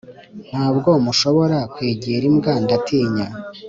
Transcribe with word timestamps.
ntabwo 0.49 0.89
mushobora 1.05 1.59
kwegera 1.73 2.23
imbwa 2.29 2.53
ndatinya 2.63 3.27